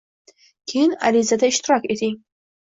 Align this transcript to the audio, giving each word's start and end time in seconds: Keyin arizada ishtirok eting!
Keyin 0.71 0.95
arizada 1.11 1.53
ishtirok 1.55 1.89
eting! 1.97 2.19